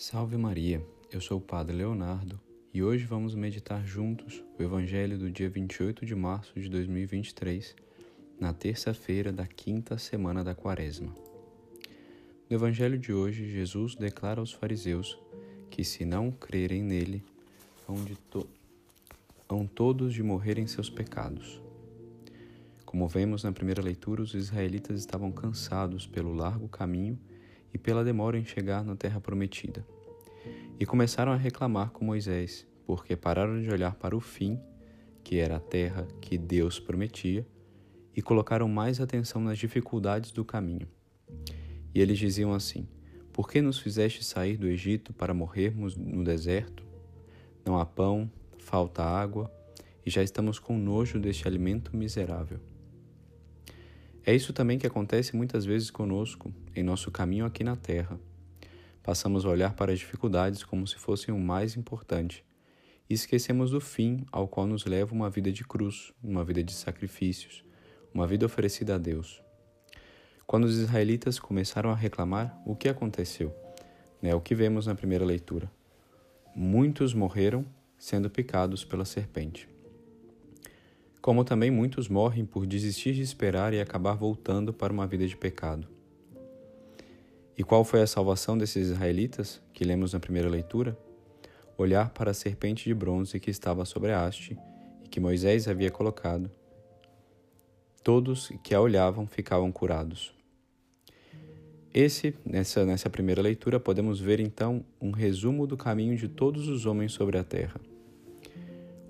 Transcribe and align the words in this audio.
Salve 0.00 0.36
Maria, 0.36 0.80
eu 1.10 1.20
sou 1.20 1.38
o 1.38 1.40
Padre 1.40 1.76
Leonardo 1.76 2.40
e 2.72 2.84
hoje 2.84 3.04
vamos 3.04 3.34
meditar 3.34 3.84
juntos 3.84 4.44
o 4.56 4.62
Evangelho 4.62 5.18
do 5.18 5.28
dia 5.28 5.50
28 5.50 6.06
de 6.06 6.14
março 6.14 6.52
de 6.54 6.68
2023, 6.68 7.74
na 8.38 8.52
terça-feira 8.52 9.32
da 9.32 9.44
quinta 9.44 9.98
semana 9.98 10.44
da 10.44 10.54
Quaresma. 10.54 11.12
No 12.48 12.56
Evangelho 12.56 12.96
de 12.96 13.12
hoje, 13.12 13.50
Jesus 13.50 13.96
declara 13.96 14.38
aos 14.38 14.52
fariseus 14.52 15.18
que, 15.68 15.82
se 15.82 16.04
não 16.04 16.30
crerem 16.30 16.80
nele, 16.80 17.24
hão, 17.88 17.96
de 18.04 18.14
to 18.14 18.48
hão 19.48 19.66
todos 19.66 20.14
de 20.14 20.22
morrer 20.22 20.60
em 20.60 20.68
seus 20.68 20.88
pecados. 20.88 21.60
Como 22.86 23.08
vemos 23.08 23.42
na 23.42 23.50
primeira 23.50 23.82
leitura, 23.82 24.22
os 24.22 24.32
israelitas 24.32 25.00
estavam 25.00 25.32
cansados 25.32 26.06
pelo 26.06 26.32
largo 26.32 26.68
caminho 26.68 27.18
e 27.72 27.78
pela 27.78 28.04
demora 28.04 28.38
em 28.38 28.44
chegar 28.44 28.84
na 28.84 28.96
terra 28.96 29.20
prometida. 29.20 29.84
E 30.78 30.86
começaram 30.86 31.32
a 31.32 31.36
reclamar 31.36 31.90
com 31.90 32.04
Moisés, 32.04 32.66
porque 32.86 33.16
pararam 33.16 33.60
de 33.60 33.70
olhar 33.70 33.94
para 33.96 34.16
o 34.16 34.20
fim, 34.20 34.58
que 35.22 35.38
era 35.38 35.56
a 35.56 35.60
terra 35.60 36.06
que 36.20 36.38
Deus 36.38 36.80
prometia, 36.80 37.46
e 38.14 38.22
colocaram 38.22 38.68
mais 38.68 39.00
atenção 39.00 39.40
nas 39.40 39.58
dificuldades 39.58 40.32
do 40.32 40.44
caminho. 40.44 40.88
E 41.94 42.00
eles 42.00 42.18
diziam 42.18 42.52
assim: 42.52 42.88
Por 43.32 43.50
que 43.50 43.60
nos 43.60 43.78
fizeste 43.78 44.24
sair 44.24 44.56
do 44.56 44.66
Egito 44.66 45.12
para 45.12 45.34
morrermos 45.34 45.96
no 45.96 46.24
deserto? 46.24 46.84
Não 47.64 47.78
há 47.78 47.84
pão, 47.84 48.30
falta 48.58 49.02
água, 49.02 49.52
e 50.04 50.10
já 50.10 50.22
estamos 50.22 50.58
com 50.58 50.78
nojo 50.78 51.18
deste 51.18 51.46
alimento 51.46 51.96
miserável. 51.96 52.60
É 54.28 54.34
isso 54.34 54.52
também 54.52 54.78
que 54.78 54.86
acontece 54.86 55.34
muitas 55.34 55.64
vezes 55.64 55.90
conosco 55.90 56.52
em 56.76 56.82
nosso 56.82 57.10
caminho 57.10 57.46
aqui 57.46 57.64
na 57.64 57.76
Terra. 57.76 58.20
Passamos 59.02 59.46
a 59.46 59.48
olhar 59.48 59.72
para 59.72 59.90
as 59.90 59.98
dificuldades 59.98 60.62
como 60.62 60.86
se 60.86 60.96
fossem 60.96 61.32
o 61.32 61.38
mais 61.38 61.78
importante 61.78 62.44
e 63.08 63.14
esquecemos 63.14 63.70
do 63.70 63.80
fim 63.80 64.26
ao 64.30 64.46
qual 64.46 64.66
nos 64.66 64.84
leva 64.84 65.14
uma 65.14 65.30
vida 65.30 65.50
de 65.50 65.64
cruz, 65.64 66.12
uma 66.22 66.44
vida 66.44 66.62
de 66.62 66.74
sacrifícios, 66.74 67.64
uma 68.12 68.26
vida 68.26 68.44
oferecida 68.44 68.96
a 68.96 68.98
Deus. 68.98 69.40
Quando 70.46 70.64
os 70.64 70.76
israelitas 70.76 71.38
começaram 71.38 71.88
a 71.88 71.94
reclamar, 71.94 72.60
o 72.66 72.76
que 72.76 72.90
aconteceu? 72.90 73.56
É 74.22 74.34
o 74.34 74.42
que 74.42 74.54
vemos 74.54 74.86
na 74.86 74.94
primeira 74.94 75.24
leitura. 75.24 75.72
Muitos 76.54 77.14
morreram 77.14 77.64
sendo 77.96 78.28
picados 78.28 78.84
pela 78.84 79.06
serpente 79.06 79.66
como 81.28 81.44
também 81.44 81.70
muitos 81.70 82.08
morrem 82.08 82.46
por 82.46 82.66
desistir 82.66 83.12
de 83.12 83.20
esperar 83.20 83.74
e 83.74 83.80
acabar 83.82 84.14
voltando 84.14 84.72
para 84.72 84.90
uma 84.90 85.06
vida 85.06 85.26
de 85.26 85.36
pecado. 85.36 85.86
E 87.54 87.62
qual 87.62 87.84
foi 87.84 88.00
a 88.00 88.06
salvação 88.06 88.56
desses 88.56 88.88
israelitas, 88.88 89.60
que 89.74 89.84
lemos 89.84 90.14
na 90.14 90.20
primeira 90.20 90.48
leitura? 90.48 90.98
Olhar 91.76 92.08
para 92.14 92.30
a 92.30 92.34
serpente 92.34 92.84
de 92.84 92.94
bronze 92.94 93.38
que 93.38 93.50
estava 93.50 93.84
sobre 93.84 94.10
a 94.10 94.24
haste 94.24 94.56
e 95.04 95.08
que 95.10 95.20
Moisés 95.20 95.68
havia 95.68 95.90
colocado. 95.90 96.50
Todos 98.02 98.50
que 98.64 98.74
a 98.74 98.80
olhavam 98.80 99.26
ficavam 99.26 99.70
curados. 99.70 100.32
Esse, 101.92 102.34
nessa, 102.42 102.86
nessa 102.86 103.10
primeira 103.10 103.42
leitura, 103.42 103.78
podemos 103.78 104.18
ver 104.18 104.40
então 104.40 104.82
um 104.98 105.10
resumo 105.10 105.66
do 105.66 105.76
caminho 105.76 106.16
de 106.16 106.26
todos 106.26 106.68
os 106.68 106.86
homens 106.86 107.12
sobre 107.12 107.36
a 107.36 107.44
terra. 107.44 107.78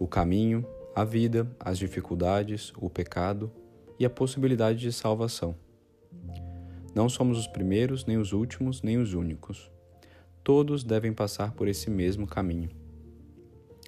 O 0.00 0.08
caminho, 0.08 0.66
a 0.98 1.04
vida, 1.04 1.48
as 1.60 1.78
dificuldades, 1.78 2.72
o 2.77 2.91
pecado 2.91 3.52
e 4.00 4.04
a 4.04 4.10
possibilidade 4.10 4.80
de 4.80 4.92
salvação. 4.92 5.55
Não 6.92 7.08
somos 7.08 7.38
os 7.38 7.46
primeiros, 7.46 8.05
nem 8.05 8.16
os 8.16 8.32
últimos, 8.32 8.82
nem 8.82 8.98
os 8.98 9.14
únicos. 9.14 9.70
Todos 10.42 10.82
devem 10.82 11.12
passar 11.12 11.52
por 11.52 11.68
esse 11.68 11.88
mesmo 11.88 12.27
caminho. 12.27 12.70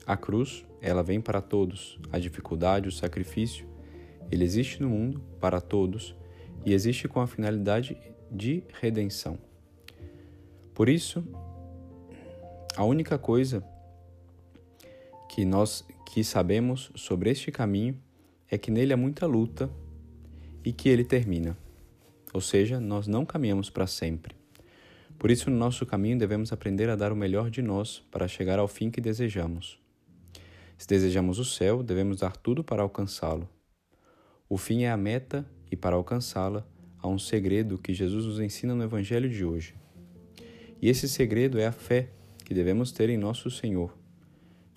A 0.06 0.16
cruz, 0.16 0.64
ela 0.80 1.02
vem 1.02 1.20
para 1.20 1.40
todos. 1.40 1.98
A 2.12 2.18
dificuldade, 2.20 2.88
o 2.88 2.92
sacrifício, 2.92 3.66
ele 4.30 4.44
existe 4.44 4.80
no 4.80 4.88
mundo 4.88 5.20
para 5.40 5.60
todos 5.60 6.14
e 6.64 6.72
existe 6.72 7.08
com 7.08 7.20
a 7.20 7.26
finalidade 7.26 7.96
de 8.30 8.62
redenção. 8.80 9.36
Por 10.72 10.88
isso, 10.88 11.24
a 12.76 12.84
única 12.84 13.18
coisa 13.18 13.64
que 15.40 15.46
nós 15.46 15.82
que 16.04 16.22
sabemos 16.22 16.90
sobre 16.94 17.30
este 17.30 17.50
caminho 17.50 17.98
é 18.46 18.58
que 18.58 18.70
nele 18.70 18.92
há 18.92 18.96
muita 18.96 19.24
luta 19.24 19.70
e 20.62 20.70
que 20.70 20.86
ele 20.86 21.02
termina. 21.02 21.56
Ou 22.34 22.42
seja, 22.42 22.78
nós 22.78 23.06
não 23.06 23.24
caminhamos 23.24 23.70
para 23.70 23.86
sempre. 23.86 24.36
Por 25.18 25.30
isso, 25.30 25.48
no 25.48 25.56
nosso 25.56 25.86
caminho 25.86 26.18
devemos 26.18 26.52
aprender 26.52 26.90
a 26.90 26.94
dar 26.94 27.10
o 27.10 27.16
melhor 27.16 27.48
de 27.48 27.62
nós 27.62 28.00
para 28.10 28.28
chegar 28.28 28.58
ao 28.58 28.68
fim 28.68 28.90
que 28.90 29.00
desejamos. 29.00 29.80
Se 30.76 30.86
desejamos 30.86 31.38
o 31.38 31.44
céu, 31.46 31.82
devemos 31.82 32.18
dar 32.18 32.36
tudo 32.36 32.62
para 32.62 32.82
alcançá-lo. 32.82 33.48
O 34.46 34.58
fim 34.58 34.82
é 34.82 34.90
a 34.90 34.96
meta 34.98 35.48
e 35.72 35.74
para 35.76 35.96
alcançá-la 35.96 36.66
há 36.98 37.08
um 37.08 37.18
segredo 37.18 37.78
que 37.78 37.94
Jesus 37.94 38.26
nos 38.26 38.40
ensina 38.40 38.74
no 38.74 38.84
Evangelho 38.84 39.30
de 39.30 39.42
hoje. 39.42 39.74
E 40.82 40.90
esse 40.90 41.08
segredo 41.08 41.58
é 41.58 41.66
a 41.66 41.72
fé 41.72 42.10
que 42.44 42.52
devemos 42.52 42.92
ter 42.92 43.08
em 43.08 43.16
nosso 43.16 43.50
Senhor 43.50 43.98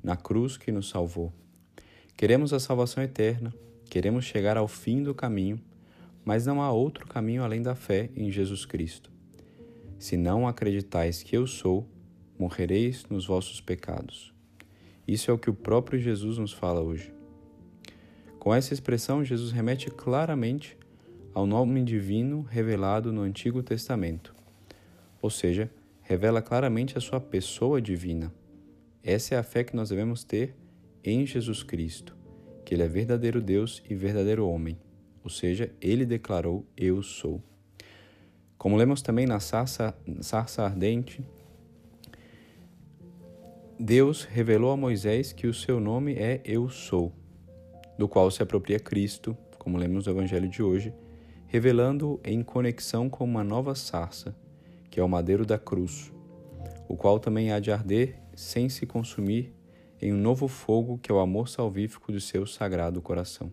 na 0.03 0.18
cruz 0.18 0.58
que 0.58 0.72
nos 0.72 0.90
salvou. 0.90 1.31
Queremos 2.18 2.52
a 2.52 2.59
salvação 2.59 3.02
eterna, 3.02 3.53
queremos 3.90 4.25
chegar 4.25 4.58
ao 4.58 4.68
fim 4.68 5.02
do 5.02 5.16
caminho, 5.16 5.59
mas 6.25 6.46
não 6.46 6.62
há 6.62 6.72
outro 6.72 7.08
caminho 7.08 7.44
além 7.44 7.62
da 7.62 7.74
fé 7.74 8.09
em 8.16 8.30
Jesus 8.30 8.66
Cristo. 8.66 9.09
Se 9.97 10.18
não 10.18 10.47
acreditais 10.47 11.24
que 11.24 11.36
eu 11.36 11.47
sou, 11.47 11.88
morrereis 12.38 13.06
nos 13.09 13.25
vossos 13.25 13.62
pecados. 13.62 14.34
Isso 15.08 15.31
é 15.31 15.34
o 15.34 15.38
que 15.38 15.50
o 15.50 15.53
próprio 15.53 16.00
Jesus 16.00 16.38
nos 16.38 16.52
fala 16.52 16.81
hoje. 16.81 17.14
Com 18.40 18.53
essa 18.53 18.74
expressão, 18.74 19.24
Jesus 19.24 19.52
remete 19.52 19.90
claramente 19.90 20.78
ao 21.34 21.46
nome 21.46 21.81
divino 21.84 22.41
revelado 22.41 23.12
no 23.12 23.22
Antigo 23.22 23.64
Testamento, 23.64 24.35
ou 25.22 25.30
seja, 25.30 25.72
revela 26.02 26.41
claramente 26.41 26.97
a 26.97 27.02
sua 27.02 27.20
pessoa 27.20 27.81
divina 27.81 28.31
essa 29.03 29.36
é 29.36 29.38
a 29.38 29.44
fé 29.44 29.66
que 29.66 29.75
nós 29.75 29.90
devemos 29.90 30.24
ter 30.24 30.56
em 31.03 31.25
Jesus 31.25 31.62
Cristo, 31.62 32.16
que 32.64 32.74
Ele 32.74 32.84
é 32.84 32.88
verdadeiro 32.88 33.41
Deus 33.41 33.84
e 33.90 33.94
verdadeiro 33.94 34.47
homem, 34.47 34.80
ou 35.22 35.30
seja, 35.30 35.69
Ele 35.81 36.06
declarou: 36.06 36.66
Eu 36.78 37.03
sou. 37.03 37.44
Como 38.58 38.78
lemos 38.78 39.02
também 39.02 39.25
na 39.28 39.41
sarça, 39.41 39.94
sarça 40.22 40.64
ardente, 40.64 41.22
Deus 43.78 44.24
revelou 44.24 44.72
a 44.72 44.78
Moisés 44.78 45.34
que 45.34 45.47
o 45.47 45.53
seu 45.53 45.81
nome 45.81 46.14
é 46.14 46.40
Eu 46.46 46.70
Sou, 46.70 47.12
do 47.97 48.08
qual 48.08 48.31
se 48.31 48.41
apropria 48.41 48.80
Cristo, 48.80 49.35
como 49.59 49.78
lemos 49.78 50.06
no 50.06 50.14
Evangelho 50.14 50.47
de 50.47 50.64
hoje, 50.64 50.94
revelando-o 51.47 52.22
em 52.24 52.41
conexão 52.41 53.09
com 53.09 53.25
uma 53.25 53.44
nova 53.44 53.75
sarça, 53.75 54.34
que 54.90 54.97
é 54.97 55.03
o 55.03 55.09
madeiro 55.09 55.46
da 55.46 55.59
cruz, 55.59 56.14
o 56.88 56.96
qual 56.96 57.20
também 57.20 57.52
há 57.52 57.59
de 57.59 57.70
arder 57.70 58.22
sem 58.36 58.70
se 58.70 58.86
consumir 58.86 59.54
em 60.02 60.14
um 60.14 60.18
novo 60.18 60.48
fogo 60.48 60.98
que 60.98 61.12
é 61.12 61.16
o 61.16 61.20
amor 61.20 61.48
salvífico 61.48 62.12
do 62.12 62.20
seu 62.20 62.46
sagrado 62.46 63.02
coração. 63.02 63.52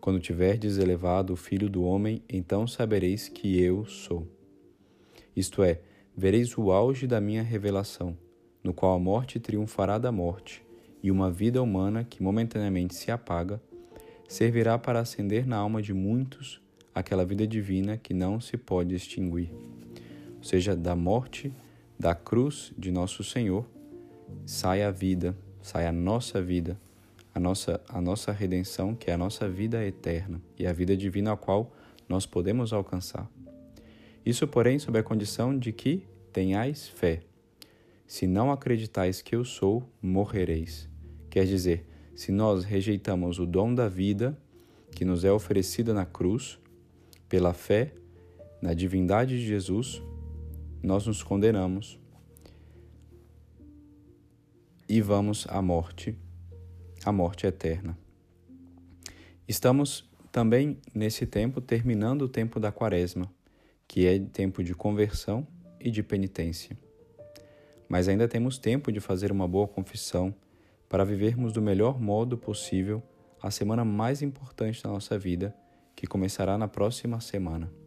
Quando 0.00 0.20
tiverdes 0.20 0.78
elevado 0.78 1.32
o 1.32 1.36
Filho 1.36 1.68
do 1.68 1.82
Homem, 1.82 2.22
então 2.28 2.66
sabereis 2.66 3.28
que 3.28 3.60
eu 3.60 3.84
sou. 3.86 4.28
Isto 5.34 5.62
é, 5.62 5.80
vereis 6.16 6.56
o 6.56 6.70
auge 6.70 7.06
da 7.06 7.20
minha 7.20 7.42
revelação, 7.42 8.16
no 8.62 8.72
qual 8.72 8.94
a 8.94 8.98
morte 8.98 9.40
triunfará 9.40 9.98
da 9.98 10.12
morte, 10.12 10.64
e 11.02 11.10
uma 11.10 11.30
vida 11.30 11.62
humana 11.62 12.04
que 12.04 12.22
momentaneamente 12.22 12.94
se 12.94 13.10
apaga, 13.10 13.60
servirá 14.28 14.78
para 14.78 15.00
acender 15.00 15.46
na 15.46 15.56
alma 15.56 15.82
de 15.82 15.92
muitos 15.92 16.60
aquela 16.94 17.24
vida 17.24 17.46
divina 17.46 17.96
que 17.98 18.14
não 18.14 18.40
se 18.40 18.56
pode 18.56 18.94
extinguir. 18.94 19.50
Ou 20.36 20.44
seja, 20.44 20.76
da 20.76 20.94
morte 20.94 21.52
da 22.04 22.14
cruz 22.14 22.70
de 22.76 22.90
nosso 22.90 23.24
Senhor 23.24 23.66
sai 24.44 24.82
a 24.82 24.90
vida, 24.90 25.34
sai 25.62 25.86
a 25.86 25.92
nossa 25.92 26.42
vida, 26.42 26.78
a 27.34 27.40
nossa, 27.40 27.80
a 27.88 27.98
nossa 27.98 28.30
redenção, 28.30 28.94
que 28.94 29.10
é 29.10 29.14
a 29.14 29.16
nossa 29.16 29.48
vida 29.48 29.82
eterna 29.82 30.38
e 30.58 30.66
a 30.66 30.72
vida 30.74 30.94
divina 30.94 31.32
a 31.32 31.36
qual 31.38 31.74
nós 32.06 32.26
podemos 32.26 32.74
alcançar. 32.74 33.26
Isso, 34.22 34.46
porém, 34.46 34.78
sob 34.78 34.98
a 34.98 35.02
condição 35.02 35.58
de 35.58 35.72
que 35.72 36.06
tenhais 36.30 36.86
fé. 36.86 37.22
Se 38.06 38.26
não 38.26 38.52
acreditais 38.52 39.22
que 39.22 39.34
eu 39.34 39.42
sou, 39.42 39.88
morrereis. 40.02 40.86
Quer 41.30 41.46
dizer, 41.46 41.86
se 42.14 42.30
nós 42.30 42.64
rejeitamos 42.64 43.38
o 43.38 43.46
dom 43.46 43.74
da 43.74 43.88
vida 43.88 44.38
que 44.90 45.06
nos 45.06 45.24
é 45.24 45.32
oferecida 45.32 45.94
na 45.94 46.04
cruz, 46.04 46.58
pela 47.30 47.54
fé 47.54 47.94
na 48.60 48.74
divindade 48.74 49.38
de 49.38 49.46
Jesus, 49.46 50.02
nós 50.84 51.06
nos 51.06 51.22
condenamos 51.22 51.98
e 54.86 55.00
vamos 55.00 55.46
à 55.48 55.62
morte, 55.62 56.14
à 57.02 57.10
morte 57.10 57.46
eterna. 57.46 57.96
Estamos 59.48 60.06
também 60.30 60.76
nesse 60.94 61.24
tempo 61.24 61.62
terminando 61.62 62.22
o 62.22 62.28
tempo 62.28 62.60
da 62.60 62.70
Quaresma, 62.70 63.32
que 63.88 64.06
é 64.06 64.18
tempo 64.18 64.62
de 64.62 64.74
conversão 64.74 65.46
e 65.80 65.90
de 65.90 66.02
penitência. 66.02 66.76
mas 67.88 68.08
ainda 68.08 68.28
temos 68.28 68.58
tempo 68.58 68.92
de 68.92 69.00
fazer 69.00 69.32
uma 69.32 69.48
boa 69.48 69.68
confissão 69.68 70.34
para 70.88 71.04
vivermos 71.04 71.52
do 71.52 71.62
melhor 71.62 72.00
modo 72.00 72.36
possível 72.36 73.02
a 73.40 73.50
semana 73.50 73.84
mais 73.84 74.20
importante 74.20 74.82
da 74.82 74.90
nossa 74.90 75.18
vida, 75.18 75.54
que 75.94 76.06
começará 76.06 76.58
na 76.58 76.68
próxima 76.68 77.20
semana. 77.20 77.83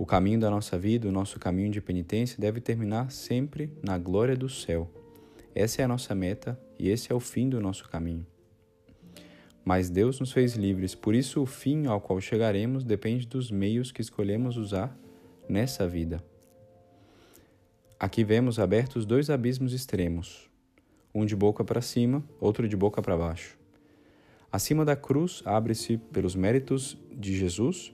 O 0.00 0.06
caminho 0.06 0.40
da 0.40 0.48
nossa 0.48 0.78
vida, 0.78 1.06
o 1.06 1.12
nosso 1.12 1.38
caminho 1.38 1.70
de 1.70 1.78
penitência, 1.78 2.40
deve 2.40 2.58
terminar 2.58 3.10
sempre 3.10 3.70
na 3.82 3.98
glória 3.98 4.34
do 4.34 4.48
céu. 4.48 4.90
Essa 5.54 5.82
é 5.82 5.84
a 5.84 5.88
nossa 5.88 6.14
meta 6.14 6.58
e 6.78 6.88
esse 6.88 7.12
é 7.12 7.14
o 7.14 7.20
fim 7.20 7.50
do 7.50 7.60
nosso 7.60 7.86
caminho. 7.86 8.26
Mas 9.62 9.90
Deus 9.90 10.18
nos 10.18 10.32
fez 10.32 10.54
livres, 10.54 10.94
por 10.94 11.14
isso 11.14 11.42
o 11.42 11.44
fim 11.44 11.86
ao 11.86 12.00
qual 12.00 12.18
chegaremos 12.18 12.82
depende 12.82 13.26
dos 13.26 13.50
meios 13.50 13.92
que 13.92 14.00
escolhemos 14.00 14.56
usar 14.56 14.98
nessa 15.46 15.86
vida. 15.86 16.24
Aqui 17.98 18.24
vemos 18.24 18.58
abertos 18.58 19.04
dois 19.04 19.28
abismos 19.28 19.74
extremos, 19.74 20.48
um 21.14 21.26
de 21.26 21.36
boca 21.36 21.62
para 21.62 21.82
cima, 21.82 22.24
outro 22.40 22.66
de 22.66 22.74
boca 22.74 23.02
para 23.02 23.18
baixo. 23.18 23.58
Acima 24.50 24.82
da 24.82 24.96
cruz 24.96 25.42
abre-se, 25.44 25.98
pelos 25.98 26.34
méritos 26.34 26.96
de 27.12 27.36
Jesus, 27.36 27.92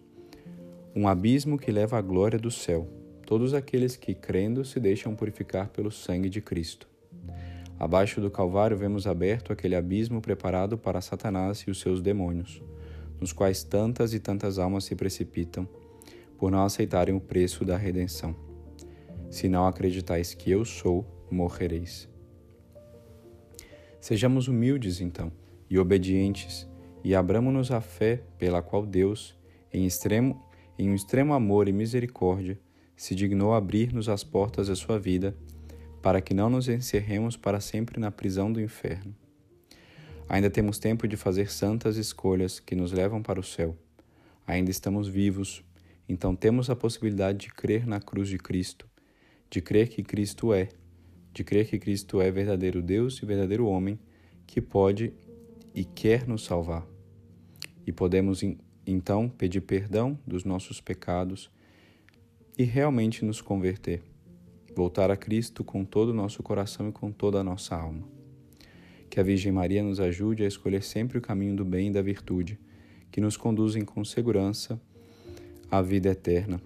um 0.96 1.06
abismo 1.06 1.58
que 1.58 1.70
leva 1.70 1.98
à 1.98 2.00
glória 2.00 2.38
do 2.38 2.50
céu, 2.50 2.88
todos 3.26 3.52
aqueles 3.52 3.96
que, 3.96 4.14
crendo, 4.14 4.64
se 4.64 4.80
deixam 4.80 5.14
purificar 5.14 5.68
pelo 5.68 5.90
sangue 5.90 6.30
de 6.30 6.40
Cristo. 6.40 6.88
Abaixo 7.78 8.18
do 8.18 8.30
Calvário 8.30 8.78
vemos 8.78 9.06
aberto 9.06 9.52
aquele 9.52 9.76
abismo 9.76 10.22
preparado 10.22 10.78
para 10.78 11.02
Satanás 11.02 11.58
e 11.60 11.70
os 11.70 11.80
seus 11.80 12.00
demônios, 12.00 12.62
nos 13.20 13.30
quais 13.30 13.62
tantas 13.62 14.14
e 14.14 14.18
tantas 14.18 14.58
almas 14.58 14.84
se 14.84 14.96
precipitam, 14.96 15.68
por 16.38 16.50
não 16.50 16.64
aceitarem 16.64 17.14
o 17.14 17.20
preço 17.20 17.62
da 17.62 17.76
redenção. 17.76 18.34
Se 19.28 19.50
não 19.50 19.66
acreditais 19.66 20.32
que 20.32 20.50
eu 20.50 20.64
sou, 20.64 21.04
morrereis. 21.30 22.08
Sejamos 24.00 24.48
humildes, 24.48 25.02
então, 25.02 25.30
e 25.68 25.78
obedientes, 25.78 26.66
e 27.04 27.14
abramos-nos 27.14 27.70
a 27.70 27.82
fé 27.82 28.22
pela 28.38 28.62
qual 28.62 28.86
Deus, 28.86 29.36
em, 29.70 29.84
extremo, 29.84 30.45
em 30.78 30.90
um 30.90 30.94
extremo 30.94 31.32
amor 31.32 31.68
e 31.68 31.72
misericórdia, 31.72 32.58
se 32.96 33.14
dignou 33.14 33.54
abrir-nos 33.54 34.08
as 34.08 34.24
portas 34.24 34.68
da 34.68 34.76
sua 34.76 34.98
vida, 34.98 35.36
para 36.02 36.20
que 36.20 36.34
não 36.34 36.48
nos 36.48 36.68
encerremos 36.68 37.36
para 37.36 37.60
sempre 37.60 38.00
na 38.00 38.10
prisão 38.10 38.52
do 38.52 38.60
inferno. 38.60 39.14
Ainda 40.28 40.50
temos 40.50 40.78
tempo 40.78 41.06
de 41.06 41.16
fazer 41.16 41.50
santas 41.50 41.96
escolhas 41.96 42.58
que 42.60 42.74
nos 42.74 42.92
levam 42.92 43.22
para 43.22 43.40
o 43.40 43.44
céu. 43.44 43.76
Ainda 44.46 44.70
estamos 44.70 45.08
vivos, 45.08 45.64
então 46.08 46.34
temos 46.34 46.70
a 46.70 46.76
possibilidade 46.76 47.38
de 47.38 47.48
crer 47.48 47.86
na 47.86 48.00
cruz 48.00 48.28
de 48.28 48.38
Cristo 48.38 48.86
de 49.50 49.60
crer 49.60 49.88
que 49.88 50.02
Cristo 50.02 50.52
é, 50.52 50.68
de 51.32 51.44
crer 51.44 51.68
que 51.68 51.78
Cristo 51.78 52.20
é 52.20 52.30
verdadeiro 52.30 52.82
Deus 52.82 53.20
e 53.22 53.26
verdadeiro 53.26 53.66
homem 53.66 53.98
que 54.46 54.60
pode 54.60 55.12
e 55.74 55.84
quer 55.84 56.26
nos 56.26 56.44
salvar. 56.44 56.86
E 57.86 57.92
podemos 57.92 58.42
então 58.86 59.28
pedir 59.28 59.62
perdão 59.62 60.18
dos 60.26 60.44
nossos 60.44 60.80
pecados 60.80 61.50
e 62.56 62.62
realmente 62.62 63.24
nos 63.24 63.40
converter, 63.40 64.02
voltar 64.74 65.10
a 65.10 65.16
Cristo 65.16 65.64
com 65.64 65.84
todo 65.84 66.10
o 66.10 66.14
nosso 66.14 66.42
coração 66.42 66.88
e 66.88 66.92
com 66.92 67.10
toda 67.10 67.40
a 67.40 67.44
nossa 67.44 67.74
alma. 67.74 68.06
Que 69.10 69.20
a 69.20 69.22
Virgem 69.22 69.52
Maria 69.52 69.82
nos 69.82 70.00
ajude 70.00 70.44
a 70.44 70.48
escolher 70.48 70.82
sempre 70.82 71.18
o 71.18 71.22
caminho 71.22 71.56
do 71.56 71.64
bem 71.64 71.88
e 71.88 71.92
da 71.92 72.02
virtude, 72.02 72.58
que 73.10 73.20
nos 73.20 73.36
conduzem 73.36 73.84
com 73.84 74.04
segurança 74.04 74.80
à 75.70 75.82
vida 75.82 76.08
eterna 76.10 76.60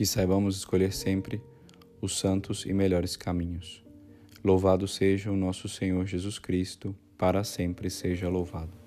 que 0.00 0.06
saibamos 0.06 0.56
escolher 0.56 0.94
sempre 0.94 1.42
os 2.00 2.18
santos 2.18 2.64
e 2.64 2.72
melhores 2.72 3.16
caminhos. 3.16 3.84
Louvado 4.42 4.88
seja 4.88 5.30
o 5.30 5.36
nosso 5.36 5.68
Senhor 5.68 6.06
Jesus 6.06 6.38
Cristo, 6.38 6.96
para 7.18 7.44
sempre 7.44 7.90
seja 7.90 8.26
louvado. 8.26 8.79